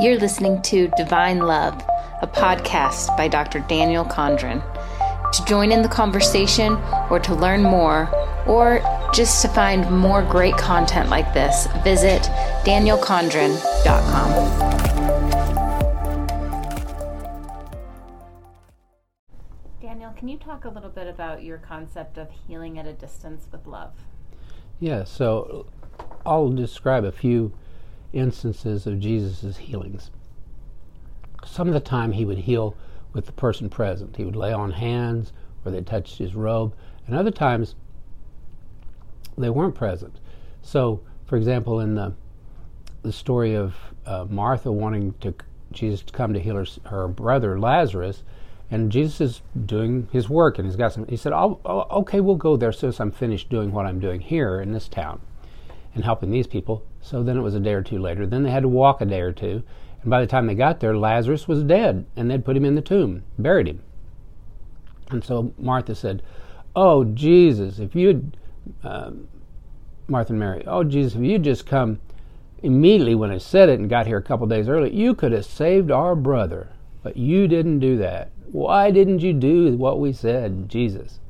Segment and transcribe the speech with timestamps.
[0.00, 1.80] You're listening to Divine Love,
[2.20, 3.60] a podcast by Dr.
[3.68, 4.60] Daniel Condron.
[5.32, 6.72] To join in the conversation
[7.10, 8.10] or to learn more,
[8.44, 8.80] or
[9.14, 12.22] just to find more great content like this, visit
[12.64, 14.30] danielcondron.com.
[19.80, 23.46] Daniel, can you talk a little bit about your concept of healing at a distance
[23.52, 23.92] with love?
[24.80, 25.66] Yeah, so
[26.26, 27.52] I'll describe a few
[28.14, 30.10] instances of Jesus' healings.
[31.44, 32.74] Some of the time he would heal
[33.12, 34.16] with the person present.
[34.16, 35.32] He would lay on hands
[35.64, 36.74] or they touched his robe,
[37.06, 37.74] and other times
[39.36, 40.20] they weren't present.
[40.62, 42.14] So, for example, in the
[43.02, 43.74] the story of
[44.06, 45.34] uh, Martha wanting to
[45.72, 48.22] Jesus to come to heal her, her brother Lazarus,
[48.70, 51.06] and Jesus is doing his work, and he's got some.
[51.06, 54.00] He said, oh, "Okay, we'll go there as soon as I'm finished doing what I'm
[54.00, 55.20] doing here in this town,
[55.94, 58.26] and helping these people." So then it was a day or two later.
[58.26, 59.62] Then they had to walk a day or two,
[60.00, 62.74] and by the time they got there, Lazarus was dead, and they'd put him in
[62.74, 63.82] the tomb, buried him.
[65.10, 66.22] And so Martha said,
[66.74, 68.36] "Oh Jesus, if you'd."
[68.82, 69.28] Um,
[70.06, 71.98] Martha and Mary, oh Jesus, if you'd just come
[72.62, 75.44] immediately when I said it and got here a couple days early, you could have
[75.44, 76.68] saved our brother.
[77.02, 78.30] But you didn't do that.
[78.50, 81.20] Why didn't you do what we said, Jesus?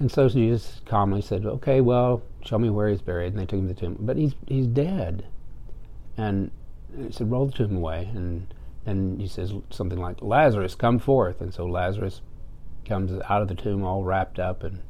[0.00, 3.34] And so Jesus calmly said, Okay, well, show me where he's buried.
[3.34, 3.96] And they took him to the tomb.
[4.00, 5.26] But he's, he's dead.
[6.16, 6.50] And
[6.96, 8.10] he said, Roll the tomb away.
[8.14, 8.52] And
[8.86, 11.40] then he says something like, Lazarus, come forth.
[11.40, 12.22] And so Lazarus
[12.86, 14.64] comes out of the tomb all wrapped up.
[14.64, 14.80] And,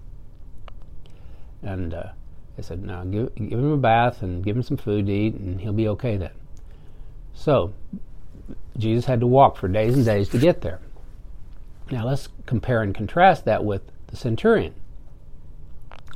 [1.60, 2.10] and uh,
[2.56, 5.34] they said, "Now give, give him a bath and give him some food to eat,
[5.34, 6.32] and he'll be okay then.
[7.34, 7.72] So
[8.76, 10.80] Jesus had to walk for days and days to get there.
[11.90, 14.74] Now let's compare and contrast that with the centurion.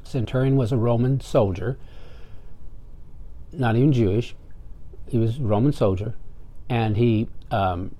[0.05, 1.79] Centurion was a Roman soldier,
[3.53, 4.35] not even Jewish.
[5.09, 6.15] He was a Roman soldier,
[6.69, 7.95] and he um,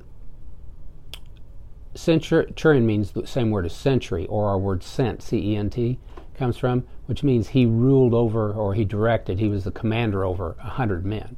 [1.95, 5.99] centurion means the same word as century, or our word cent, C-E-N-T,
[6.35, 9.39] comes from, which means he ruled over or he directed.
[9.39, 11.37] He was the commander over a hundred men.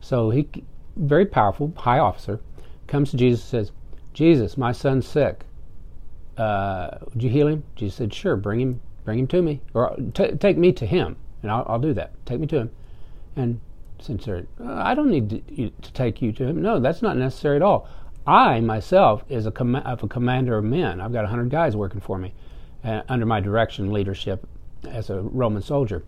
[0.00, 0.48] So he,
[0.96, 2.40] very powerful, high officer,
[2.86, 3.72] comes to Jesus and says,
[4.14, 5.44] "Jesus, my son's sick.
[6.36, 8.36] Uh, would you heal him?" Jesus said, "Sure.
[8.36, 11.80] Bring him bring him to me, or t- take me to him, and I'll, I'll,
[11.80, 12.12] do that.
[12.26, 12.70] Take me to him.
[13.34, 13.60] And
[13.98, 16.62] Sincere, I don't need to, to, take you to him.
[16.62, 17.88] No, that's not necessary at all.
[18.24, 21.00] I myself is a, com- a commander of men.
[21.00, 22.32] I've got a hundred guys working for me
[22.84, 24.46] uh, under my direction, and leadership
[24.88, 26.04] as a Roman soldier.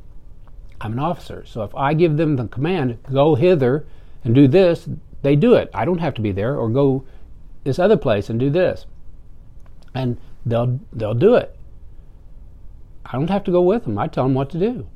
[0.80, 3.84] I'm an officer, so if I give them the command, go hither
[4.22, 4.88] and do this,
[5.22, 5.70] they do it.
[5.74, 7.04] I don't have to be there, or go
[7.64, 8.86] this other place and do this,
[9.92, 11.56] and they'll they'll do it.
[13.06, 13.98] I don't have to go with them.
[13.98, 14.86] I tell them what to do.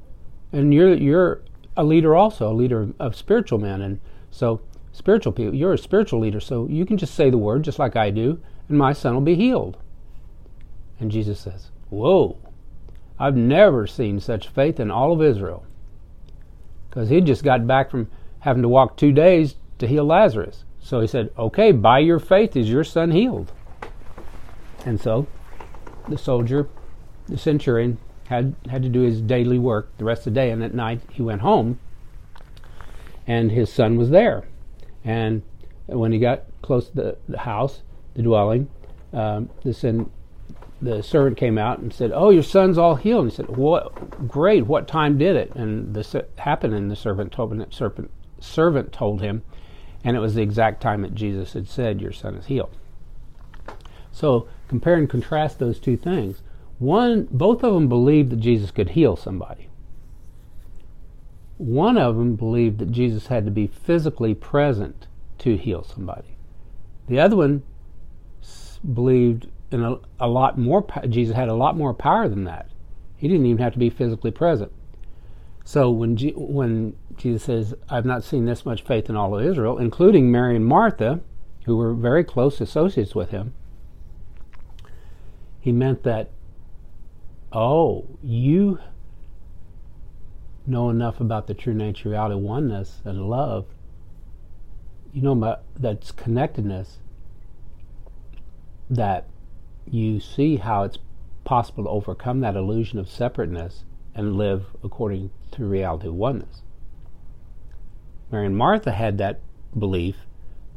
[0.53, 1.43] And you're you're
[1.77, 4.01] a leader also, a leader of spiritual men, and
[4.31, 4.61] so
[4.93, 5.55] spiritual people.
[5.55, 8.41] You're a spiritual leader, so you can just say the word just like I do,
[8.69, 9.77] and my son will be healed.
[10.99, 12.37] And Jesus says, "Whoa,
[13.19, 15.65] I've never seen such faith in all of Israel."
[16.89, 18.09] Because he just got back from
[18.41, 20.65] having to walk two days to heal Lazarus.
[20.81, 23.53] So he said, "Okay, by your faith is your son healed."
[24.87, 25.27] And so
[26.09, 26.69] the soldier
[27.29, 27.99] the centurion
[28.29, 31.01] had had to do his daily work the rest of the day, and at night
[31.11, 31.79] he went home,
[33.27, 34.45] and his son was there.
[35.05, 35.43] And
[35.87, 37.83] when he got close to the, the house,
[38.15, 38.69] the dwelling,
[39.13, 40.11] um, the son,
[40.83, 44.29] the servant came out and said, "Oh, your son's all healed." And he said, "What?
[44.29, 44.67] Great!
[44.67, 48.11] What time did it?" And this happened, and the servant told him, servant
[48.41, 49.43] servant told him,
[50.05, 52.77] and it was the exact time that Jesus had said, "Your son is healed."
[54.11, 56.43] So compare and contrast those two things.
[56.79, 59.69] One, both of them believed that Jesus could heal somebody.
[61.57, 65.07] One of them believed that Jesus had to be physically present
[65.39, 66.37] to heal somebody.
[67.09, 67.63] The other one
[68.93, 70.87] believed in a, a lot more.
[71.09, 72.71] Jesus had a lot more power than that.
[73.17, 74.71] He didn't even have to be physically present.
[75.65, 79.45] So when G, when Jesus says, "I've not seen this much faith in all of
[79.45, 81.21] Israel," including Mary and Martha,
[81.65, 83.55] who were very close associates with him,
[85.59, 86.31] he meant that
[87.53, 88.79] oh, you
[90.67, 93.67] know enough about the true nature, of reality, oneness, and love.
[95.13, 96.99] You know about that's connectedness
[98.91, 99.27] that
[99.91, 100.99] you see how it's
[101.45, 103.85] possible to overcome that illusion of separateness
[104.15, 106.63] and live according to reality oneness.
[108.31, 109.41] Mary and Martha had that
[109.79, 110.17] belief,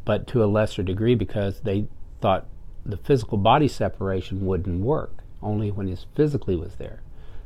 [0.05, 1.87] but to a lesser degree because they
[2.21, 2.47] thought
[2.85, 7.01] the physical body separation wouldn't work only when he physically was there.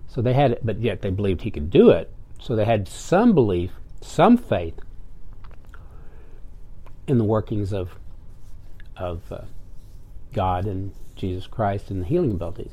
[0.08, 2.12] So they had, but yet they believed he could do it.
[2.40, 4.76] So they had some belief, some faith.
[7.08, 7.98] in the workings of
[8.98, 9.42] of uh,
[10.34, 12.72] God and Jesus Christ and the healing abilities.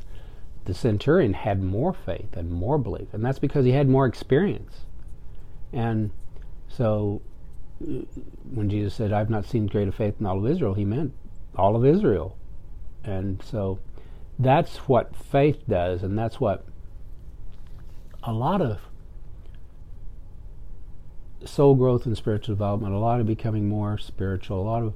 [0.67, 4.81] The centurion had more faith and more belief, and that's because he had more experience.
[5.73, 6.11] And
[6.69, 7.23] so,
[7.83, 8.03] uh,
[8.53, 11.13] when Jesus said, "I've not seen greater faith in all of Israel," he meant
[11.57, 12.37] all of Israel.
[13.05, 13.79] And so,
[14.41, 16.65] that's what faith does, and that's what
[18.23, 18.79] a lot of
[21.45, 24.95] soul growth and spiritual development, a lot of becoming more spiritual, a lot of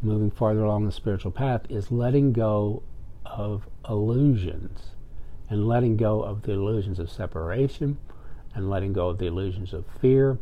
[0.00, 2.82] moving farther along the spiritual path is letting go
[3.24, 4.92] of illusions
[5.50, 7.98] and letting go of the illusions of separation
[8.54, 10.38] and letting go of the illusions of fear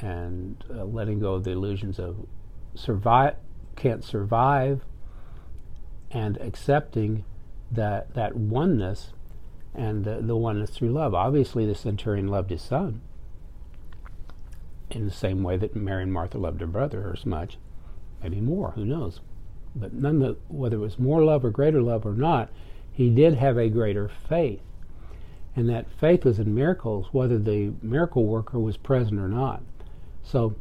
[0.00, 2.26] and uh, letting go of the illusions of
[2.74, 3.36] survive
[3.76, 4.82] can't survive
[6.10, 7.24] and accepting
[7.70, 9.12] that that oneness
[9.74, 11.14] and the, the oneness through love.
[11.14, 13.00] Obviously, the centurion loved his son
[14.90, 17.58] in the same way that Mary and Martha loved her brother as much,
[18.22, 19.20] maybe more, who knows.
[19.74, 22.50] But none the, whether it was more love or greater love or not,
[22.92, 24.60] he did have a greater faith.
[25.54, 29.62] And that faith was in miracles, whether the miracle worker was present or not.
[30.22, 30.56] So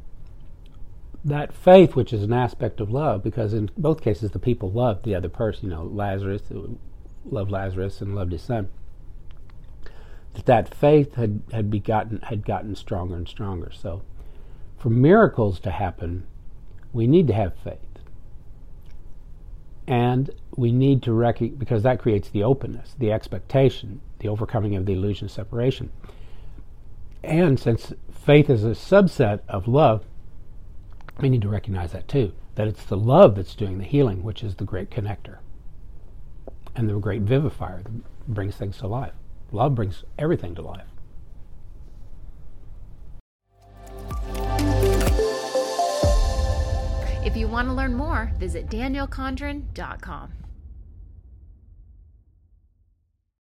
[1.26, 5.06] that faith, which is an aspect of love, because in both cases the people loved
[5.06, 6.44] the other person, you know, Lazarus
[7.32, 8.70] loved Lazarus and loved his son
[10.34, 13.72] that that faith had, had begotten had gotten stronger and stronger.
[13.72, 14.02] So
[14.78, 16.26] for miracles to happen,
[16.94, 17.80] we need to have faith.
[19.88, 24.86] And we need to recognize, because that creates the openness, the expectation, the overcoming of
[24.86, 25.92] the illusion of separation.
[27.24, 30.06] And since faith is a subset of love,
[31.20, 34.44] we need to recognize that too, that it's the love that's doing the healing, which
[34.44, 35.40] is the great connector
[36.80, 37.92] and the great vivifier that
[38.28, 39.12] brings things to life.
[39.52, 40.88] Love brings everything to life.
[47.26, 50.34] If you want to learn more, visit danielcondron.com.